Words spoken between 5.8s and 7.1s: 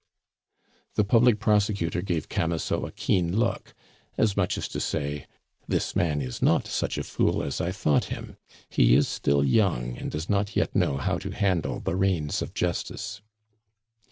man is not such a